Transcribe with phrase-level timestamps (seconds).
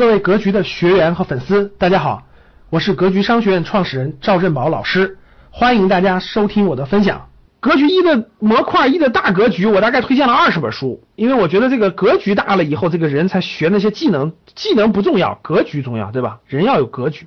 [0.00, 2.22] 各位格局的学员和粉丝，大家好，
[2.70, 5.18] 我是格局商学院创始人赵振宝老师，
[5.50, 7.28] 欢迎大家收听我的分享。
[7.60, 16.38] 格局一的模块一的大格局，我大概推荐了二十本书，因为我觉得这个格局大了以后，这个人才学那些技能，技能不重要，格局重要，对吧？
[16.46, 17.26] 人要有格局，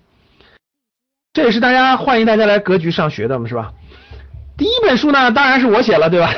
[1.31, 3.71] 这也是大家欢迎大家来格局上学的嘛，是吧？
[4.57, 6.33] 第一本书呢，当然是我写了，对吧？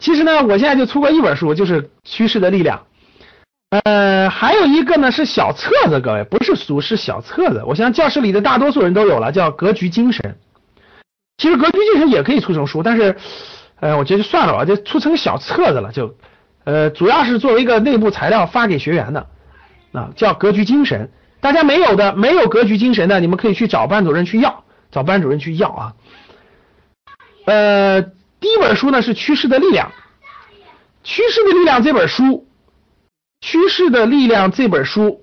[0.00, 2.78] 其实呢，我现在就出过一本书，就是《趋势的力量》。
[3.72, 7.62] 呃，还有一个呢是小册子，各位不是书，是小册子。
[7.66, 10.36] 我想教室里的大多数人都有了，叫《格局精神》。
[11.38, 13.16] 其实《格局精神》也可以出成书，但是，
[13.80, 15.90] 呃，我觉得就算了吧，就出成小册子了。
[15.90, 16.14] 就，
[16.64, 19.26] 呃，主要是作为一个内部材料发给学员的
[19.92, 21.06] 啊，叫《格局精神》。
[21.40, 25.92] 大家没有的，没有《格局精神》的，你们可以去找班主任去要，找班主任去要啊。
[27.46, 29.88] 呃，第一本书呢是《趋势的力量》，
[31.02, 32.46] 《趋势的力量》这本书。
[33.42, 35.20] 趋势的力量这本书，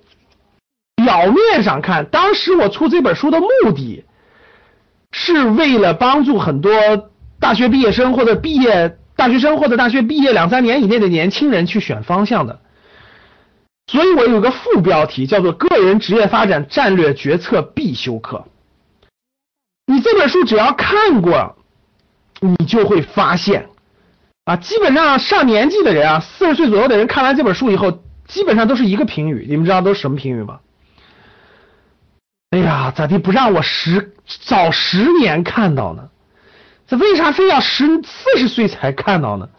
[0.97, 4.03] 表面上看，当时我出这本书的目的，
[5.11, 6.73] 是为了帮助很多
[7.39, 12.59] 大学毕业生或者毕业大学生或者大学毕业两三年以内的年轻人去选方向的。
[13.87, 18.45] 所以我有个副标题叫做《个人职业发展战略决策必修课》。
[19.87, 21.55] 你这本书只要看过，
[22.41, 23.69] 你就会发现，
[24.43, 28.03] 啊，基本上上年纪的人啊，四十岁左右的人看完这本书以后。
[28.29, 30.59] 基本上都是一个评语，你们知道都是什么评语吗？
[32.51, 36.09] 哎呀，咋地不让我十早十年看到呢？
[36.87, 39.49] 这为啥非要十四十岁才看到呢？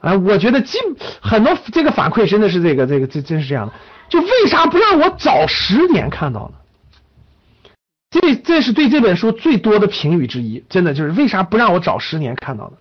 [0.00, 0.78] 啊，我觉得基
[1.20, 3.72] 很多这个反馈真的是这个这个这真是这样的，
[4.08, 7.74] 就为啥不让我早十年看到呢？
[8.10, 12.76] 这这是对这本书最多的评语之一，真的就是为啥不让我早十年看到呢？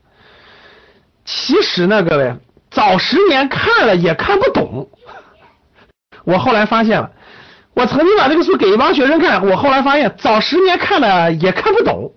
[1.26, 2.36] 其实呢，各位。
[2.72, 4.90] 早十年看了也看不懂，
[6.24, 7.12] 我后来发现了，
[7.74, 12.14] 我曾经把这个书给一帮学生看，我后来发现早十年看了也看不懂，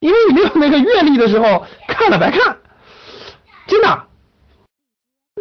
[0.00, 2.56] 因为你没有那个阅历的时候看了白看，
[3.66, 4.04] 真的。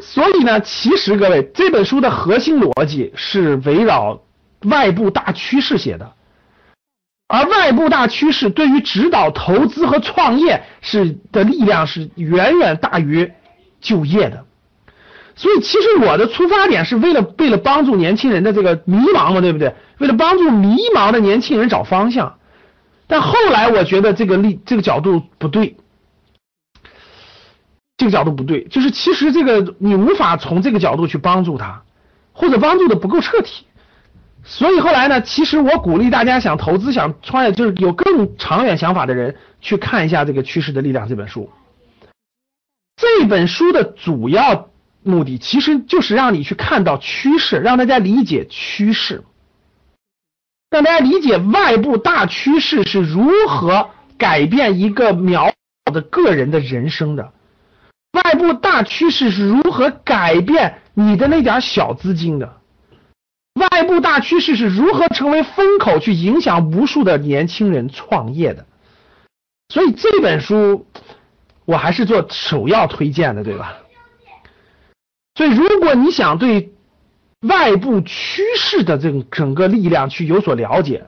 [0.01, 4.22] 所以呢，其实各位这本书的核心逻辑是围绕
[4.63, 6.13] 外部大趋势写的，
[7.29, 13.31] 而外部大趋势对于指导投资和创业是的力量是远远大于。
[13.83, 14.45] 就业的，
[15.35, 19.75] 所以其实我的出发点是为了为了帮助年轻人的这个迷茫嘛，对不对？
[19.99, 22.39] 为了帮助迷茫的年轻人找方向。
[23.05, 25.75] 但后来我觉得这个立这个角度不对，
[27.97, 31.83] 这个角度不对，就是其实这个你无法从这个角度去帮助他，
[32.31, 33.65] 或者帮助的不够彻底。
[34.45, 41.50] 所以后来呢，其实我鼓励大家想投资、想创业，就是有更长远想法的人去看一下这个《趋势的力量》这本书。
[43.19, 44.69] 这本书的主要
[45.03, 49.24] 目的其实就是让你去看到趋势，让大家理解趋势，
[50.72, 55.51] 让大家理解外部大趋势是如何改变一个渺
[55.85, 57.34] 小的个人的人生的，
[58.13, 62.57] 外部大趋势是如何改变你的那点小资金的，
[63.53, 68.66] 外部大趋势是如何成为风口去影响无数的年轻人创业的，
[69.69, 70.88] 所以这本书。
[71.66, 73.78] 我还是做首要推荐的，对吧？
[75.35, 76.72] 所以，如果你想对
[77.47, 81.06] 外部趋势的这种整个力量去有所了解，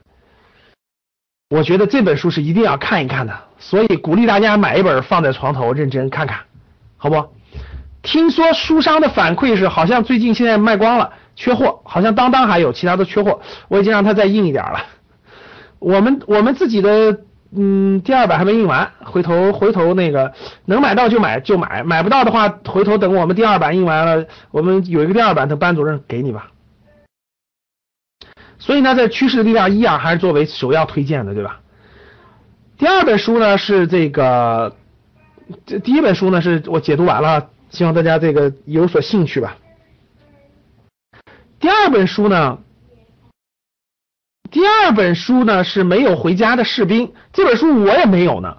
[1.50, 3.38] 我觉得这本书是一定要看一看的。
[3.58, 6.40] 所以，鼓励大家买一本放在床头，认真看看，
[6.96, 7.28] 好不？
[8.02, 13.40] 听说书商的反馈是，好像最近现在卖光了，缺货，好像当当还有，其他都缺货。
[13.68, 14.84] 我已经让他再印一点了。
[15.78, 17.20] 我们我们自己的。
[17.58, 20.34] 嗯，第二版还没印完，回头回头那个
[20.66, 26.52] 能买到就买就买，买不到的话，回头等我们第二版印完了，我们有一个第二版，等班主任给你吧。
[28.58, 31.60] 所以呢，在趋势的力量一啊，还是作为首要推荐的，对吧？
[32.76, 34.76] 第二本书呢是这个，
[35.64, 39.56] 这第一本书呢是我解读完了，希望大家这个有所兴趣吧。
[41.58, 42.58] 第二本书呢？
[44.50, 48.56] 第二本书呢是没有回家的士兵，这本书我也没有呢，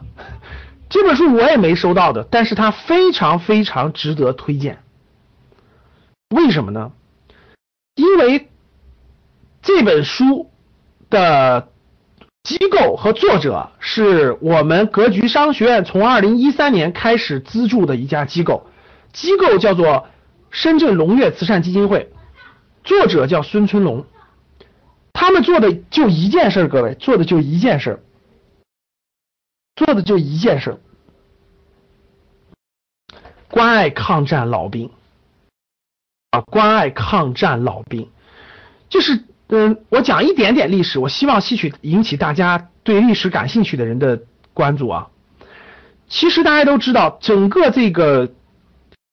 [0.90, 4.80] 这本书我也没收到的，但是它非常非常值得推荐。
[6.30, 6.92] 为什么呢？
[7.96, 8.50] 因为
[9.62, 10.52] 这本书
[11.10, 11.70] 的
[12.44, 18.68] 机构和作者是我们格局商学院从二零一三年开始资助的一家机构，
[19.14, 20.08] 机构叫做
[20.52, 22.12] 深圳龙悦慈善基金会，
[22.84, 24.06] 作者叫孙春龙。
[25.28, 28.02] 他们做的就一件事，各位做的就一件事，
[29.76, 30.78] 做的就一件事，
[33.50, 34.90] 关爱抗战老兵
[36.32, 38.10] 啊，关爱抗战老兵。
[38.88, 44.22] 就是嗯，我讲一点点历史，我希望吸取引起大家对历史感兴趣的人的
[44.54, 45.10] 关注啊。
[46.08, 48.32] 其实大家都知道，整个这个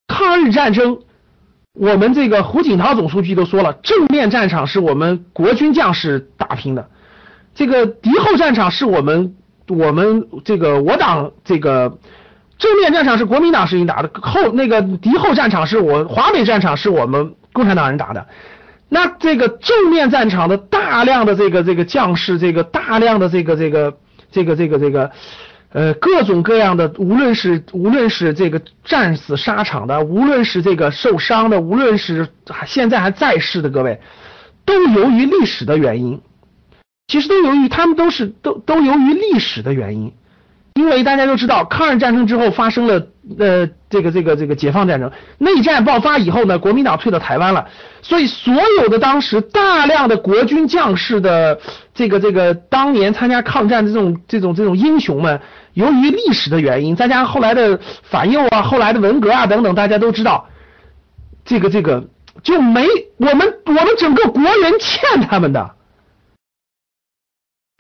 [0.06, 1.02] 抗日战争，
[1.74, 6.88] 我们这个胡锦涛总书记都说了，正面战场是我们国军将士打拼的，
[7.52, 9.34] 这个敌后战场是我们
[9.66, 11.98] 我们这个我党这个
[12.58, 18.28] 正面战场是国民党士兵打的，后那个敌后战场是我华北战场是我们共产党人打的。
[18.88, 23.96] 那这个正面战场的大量的这个这个将士，这个大量的这个这个
[24.30, 25.10] 这个这个这个。
[25.74, 32.28] 呃，各种各样的，无论是无论是这个战死沙场的，无论是这个受伤的，无论是
[32.64, 34.00] 现在还在世的各位，
[34.64, 36.20] 都由于历史的原因，
[37.08, 40.12] 其实都由于他们都是都都由于历史的原因。
[40.74, 43.06] 因为大家都知道，抗日战争之后发生了
[43.38, 47.68] 呃这个这个这个解放战争，内战爆发以后呢，国民党退到台湾了，
[48.02, 51.60] 所以所有的当时大量的国军将士的
[51.94, 55.40] 这个这个当年参加抗战的这种这种这种英雄们，
[55.74, 60.48] 由于历史的原因，再加上后来的反右啊，后来的文革啊等等，大家都知道，
[61.44, 62.04] 这个这个
[62.42, 62.86] 就没
[63.18, 65.74] 我们我们整个国人欠他们的。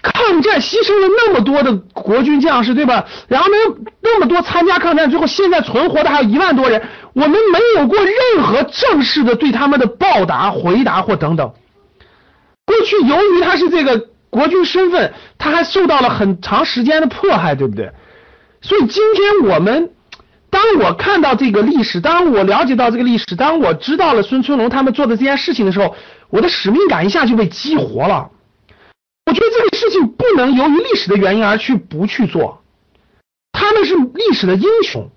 [0.02, 3.06] 抗战牺牲了那么多的国军将士，对吧？
[3.26, 3.54] 然后呢，
[4.02, 6.82] 那么多参加抗战之后，现在存活的还有一万多人，
[7.14, 11.54] 我们没有过任何正式的对他们的报答、回答或等等。
[12.66, 17.92] 过去由于他是这个国军身份，他还受到了很长时间的迫害，对不对？
[18.62, 19.90] 所以今天我们，
[20.50, 25.94] 当我看到这个历史，当我了解到这个历史，当我知道了孙春龙他们做的这件事情的时候，
[26.30, 28.28] 我的使命感一下就被激活了。
[29.26, 32.64] 我觉得这个事情不能由于历史的原因而去不去做，
[33.52, 35.10] 他们是历史的英雄。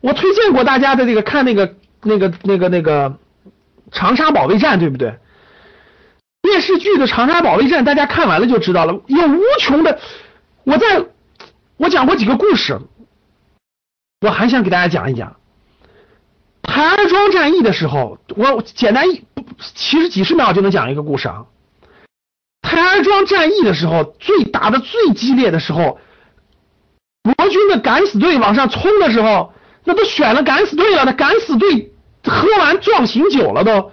[0.00, 3.18] 我推荐过大家的这个看那个那个那个那个
[3.92, 5.18] 长沙保卫战，对不对？
[6.46, 9.98] 电视剧的长沙保卫战，大家看完了就知道了，有无穷的。
[10.62, 11.04] 我在
[11.76, 12.78] 我讲过几个故事，
[14.20, 15.36] 我还想给大家讲一讲
[16.62, 19.24] 台儿庄战役的时候，我简单一，
[19.74, 21.46] 其实几十秒就能讲一个故事啊。
[22.62, 25.98] 台儿庄战役的时候，最打的最激烈的时候，
[27.22, 29.52] 国军的敢死队往上冲的时候，
[29.82, 31.92] 那都选了敢死队了，那敢死队
[32.22, 33.90] 喝完壮行酒了都，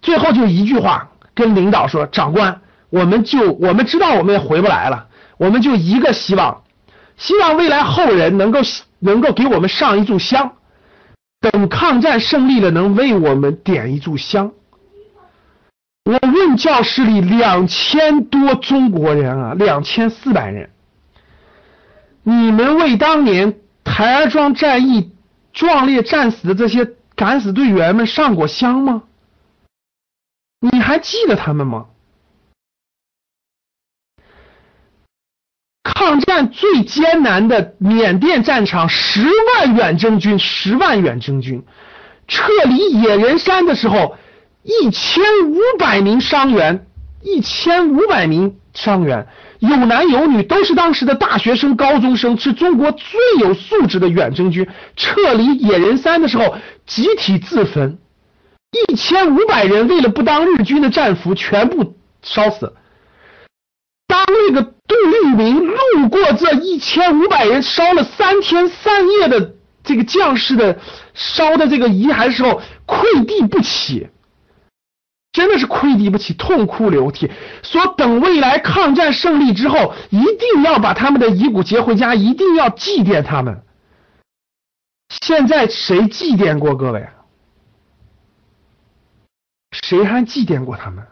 [0.00, 5.06] 最后就一句话跟领导说：“长官，我们就我们知道我们也回不来了，
[5.38, 6.62] 我们就一个希望，
[7.16, 8.60] 希望未来后人能够
[8.98, 10.52] 能够给我们上一炷香，
[11.40, 14.52] 等抗战胜利了，能为我们点一炷香。”
[16.04, 20.70] 我问教室里两千多中国人啊，两千四百人，
[22.24, 25.12] 你们为当年台儿庄战役
[25.52, 29.04] 壮烈战死的这些敢死队员们上过香吗？
[30.62, 31.86] 你还记得他们吗？
[35.82, 39.26] 抗战最艰难的缅甸战场，十
[39.58, 41.64] 万远征军，十万远征军
[42.28, 44.16] 撤离野人山的时候。
[44.64, 46.86] 一千五百名伤员，
[47.20, 49.26] 一千五百名伤员，
[49.58, 54.68] 有男有女，都是当时的大学生、高中生，是中国最有素质的远征军。
[54.94, 56.56] 撤离野人山的时候，
[56.86, 57.98] 集体自焚，
[58.72, 62.74] 一千五百人为了不当日军的战俘，全部烧死。
[64.06, 70.80] 当那个杜聿明路过这一千五百人烧了三天三夜的这个将士的
[71.14, 74.08] 烧的这个遗骸的时候，愧地不起。
[75.32, 77.30] 真的是愧地不起，痛哭流涕，
[77.62, 83.62] 说等未来抗战胜利之后，一定要把他们的遗骨接回家，一定要祭奠他们。
[85.08, 87.06] 现在谁祭奠过各位？
[89.92, 91.06] 谁还祭奠过他们？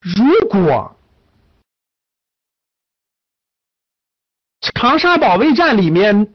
[0.00, 0.96] 如果
[4.74, 6.32] 长沙保卫战里面。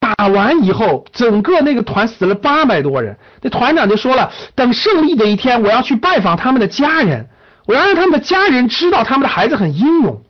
[0.00, 3.18] 打完以后，整个那个团死了八百多人。
[3.42, 7.28] 那团长就说了，等胜利的一天，我要去拜访他们的家人，
[7.66, 10.24] 我要让他们的家人知道他们的孩子很英勇。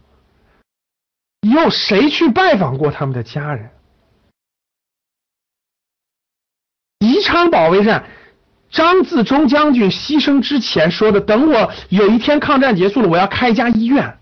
[1.42, 3.70] 有谁去拜访过他们的家人？
[7.00, 8.04] 宜昌保卫战，
[8.70, 14.14] 张自忠将军牺牲之前说的，等我有一天抗战结束了，我要开一家医院。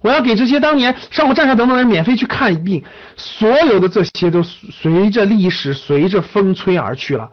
[0.00, 2.82] 我要给这些当年上过战场等等的人免费去看病，
[3.16, 7.28] 所有的这些都随着历史随着风吹而去了。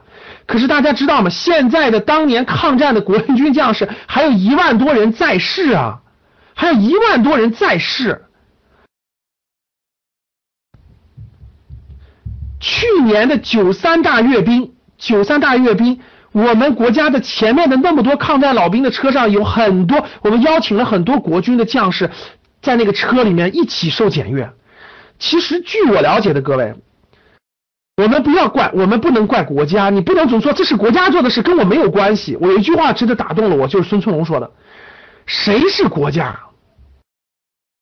[0.48, 1.29] 可是大家知道吗？
[1.29, 6.00] 现在的当年抗战的国军将士还有一万多人在世啊，
[6.53, 8.24] 还有一万多人在世。
[12.59, 16.00] 去年的九三大阅兵，九三大阅兵，
[16.31, 22.09] 我们国家的前面的那么多抗战老兵的车上有很多，我们邀请了很多国军的将士
[22.62, 24.51] 在那个车里面一起受检阅。
[25.19, 26.74] 其实据我了解的各位，
[27.97, 32.38] 我们不要怪，我们不能怪国家，你不能总说这是国家做的事，跟我没有关系。
[32.41, 34.51] 我有一句话真的打动了我，就是孙春龙说的
[35.25, 36.39] ：“谁是国家？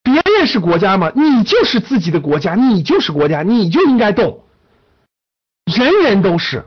[0.03, 1.11] 别人是国家吗？
[1.15, 4.42] 你就是自己的国家，你就是国家，你就应该动。
[5.65, 6.65] 人人都是。”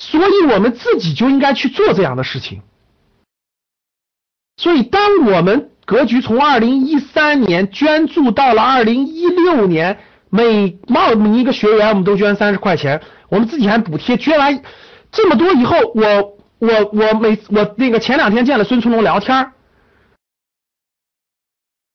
[0.00, 2.62] 所以我们自己就应该去做这样的事情。
[4.56, 9.98] 所以，当我们格局从二零一三年捐助到了二零一六年，
[10.30, 14.16] 每报名一个学员，我们都捐三十块钱，我们自己还补贴。
[14.16, 14.62] 捐完
[15.10, 19.52] 这么多以后，我我我每我那个前两天见了孙春龙聊天儿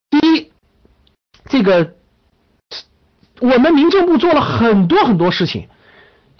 [0.10, 0.52] 第一，
[1.46, 1.96] 这个
[3.40, 5.70] 我们民政部做了很多很多事情。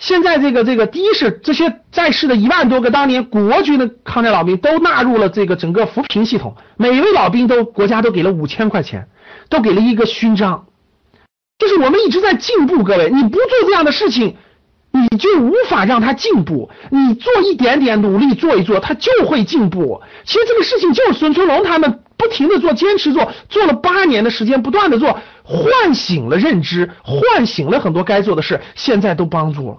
[0.04, 9.08] 现在这个这个，第一是这些在世的一万多个当年国军的抗战老兵都纳入了这个整个扶贫系统，每位老兵都国家都给了五千块钱，
[9.48, 10.66] 都给了一个勋章，
[11.58, 12.84] 就是我们一直在进步。
[12.84, 14.36] 各位，你不做这样的事情，
[14.92, 16.70] 你就无法让他进步。
[16.90, 20.02] 你做一点点努力做一做，他就会进步。
[20.26, 29.78] 其实这个事情就是孙春龙他们不停的做，坚持做，做了八年的时间，不断的做，唤醒了认知，唤醒了很多该做的事，现在都帮助了。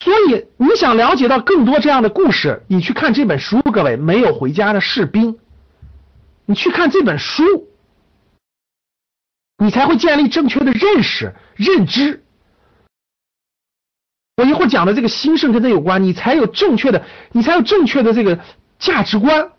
[0.00, 5.38] 所以你想了解到更多这样的故事，你去看这本书，各位没有回家的士兵，
[6.44, 7.42] 你去看这本书，
[9.58, 12.22] 你才会建立正确的认识、认知。
[14.36, 18.40] 我一会儿讲的这个兴盛跟它有关，你才有正确的，你才有正确的这个
[18.78, 19.52] 价值观。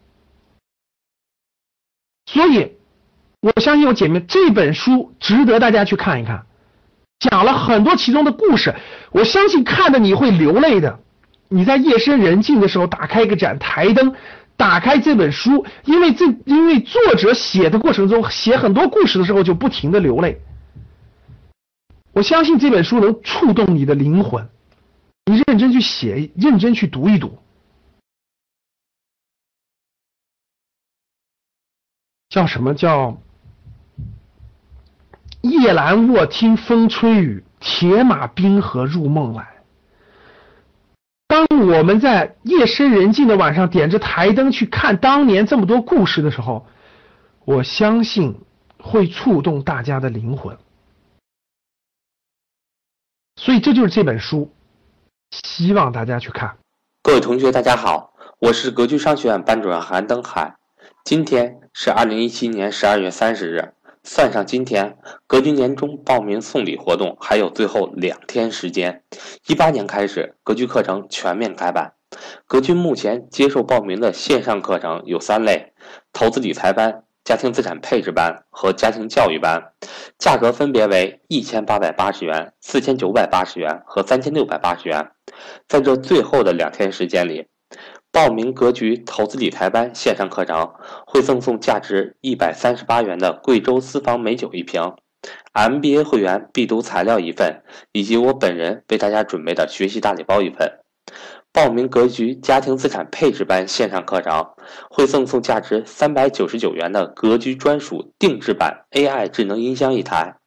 [2.25, 2.77] 所以，
[3.39, 6.45] 我相信我姐妹这本书值得大家去看一看。
[7.29, 8.75] 讲了很多其中的故事，
[9.11, 10.99] 我相信看的你会流泪的。
[11.47, 14.15] 你在夜深人静的时候打开一个盏台灯，
[14.57, 20.41] 打开这本书，因为这因为作者写的过程中写很多故事的时候就不停的流泪。
[22.13, 24.47] 我相信这本书能触动你的灵魂，
[25.25, 27.37] 你认真去写，认真去读一读。
[32.29, 33.21] 叫什么叫？
[35.49, 39.47] 夜阑卧听风吹雨，铁马冰河入梦来。
[41.27, 46.65] 当我们在夜深人静的晚上点着台灯去看当年这么多故事的时候，
[47.45, 48.41] 我相信
[48.79, 50.57] 会触动大家的灵魂。
[53.35, 54.51] 所以这就是这本书，
[55.29, 56.57] 希望大家去看。
[57.03, 60.55] 各位同学，大家好，我是格局商学院班主任韩登海。
[61.03, 63.73] 今天是二零一七年十二月三十日。
[64.07, 69.01] 算上今天，格局年终报名送礼活动还有最后两天时间。
[69.47, 71.93] 一八年开始，格局课程全面开办。
[72.45, 75.73] 格局目前接受报名的线上课程有三类：
[76.13, 79.71] 投资理财班、家庭资产配置班和家庭教育班，
[80.19, 85.09] 价格分别为一千八百八十元、四千九百八十元和三千六百八十元。
[85.67, 87.47] 在这最后的两天时间里。
[88.11, 90.73] 报名格局投资理财班线上课程
[91.05, 94.93] 会赠送价值一百三十八元的贵州私房美酒一瓶
[95.53, 100.79] ，MBA 会员必读材料一份，以及我本人为大家准备的学习大礼包一份。
[101.51, 104.49] 报名格局家庭资产配置班线上课程
[104.89, 110.37] 会赠送价值三百九十九元的格局专属定制版 AI 智能音箱一台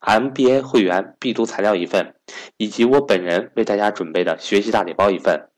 [0.00, 2.14] ，MBA 会员必读材料一份，
[2.58, 5.48] 以及我本人为大家准备的学习大礼包一份。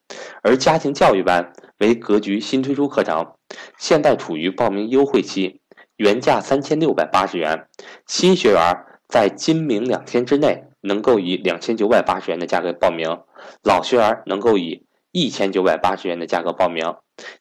[0.43, 3.35] 而家庭教育班为格局新推出课程，
[3.79, 5.61] 现在处于报名优惠期，
[5.97, 7.67] 原价三千六百八十元，
[8.07, 13.21] 新学员在今明两天之内能够以两千九百八十元的价格报名，
[13.63, 16.95] 老学员能够以一千九百八十元的价格报名。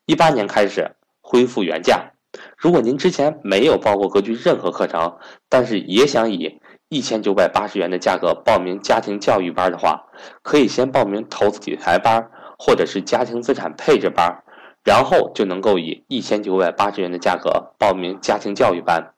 [0.05, 2.11] 一八年开始恢复原价。
[2.57, 10.07] 如果您之前没有报过格局任何课程，但是也想以一千九百八十元的价格报名家庭教育班的话，
[10.43, 12.29] 可以先报名投资理财班。
[12.59, 14.43] 或者是家庭资产配置班，
[14.83, 19.13] 然后就能够以一千九百八十元的价格报名家庭教育班。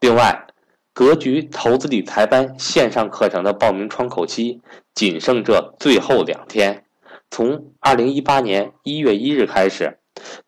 [0.00, 0.46] 另外，
[0.92, 4.62] 格局投资理财班线上课程的报名窗口期
[4.94, 6.84] 仅剩这最后两天，
[7.30, 9.98] 从二零一八年一月一日开始，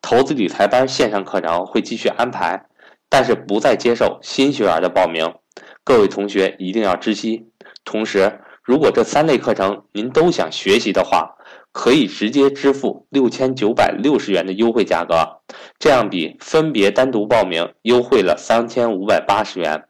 [0.00, 2.66] 投资理财班线上课程会继续安排，
[3.10, 5.34] 但是不再接受新学员的报名。
[5.82, 7.50] 各位同学一定要知悉。
[7.84, 11.36] 同时，如果这三类课程您都想学习的话，
[11.78, 15.42] 可以直接支付六千九百六十元的优惠价格，
[15.78, 19.84] 这样比分别单独报名优惠了三千五百八十元。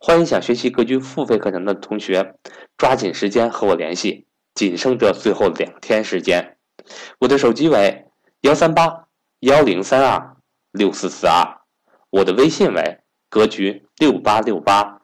[0.00, 2.36] 欢迎想学习格局付费课程的同学，
[2.78, 4.28] 抓紧时间和我联系。
[4.54, 6.56] 仅剩这最后两天时间。
[7.18, 8.06] 我的手机为
[8.40, 9.04] 幺三八
[9.40, 10.36] 幺零三二
[10.72, 11.60] 六四四二，
[12.08, 14.99] 我的微信为格局六八六八。